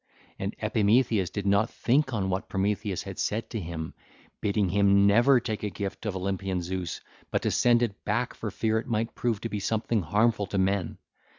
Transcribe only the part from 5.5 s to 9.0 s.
a gift of Olympian Zeus, but to send it back for fear it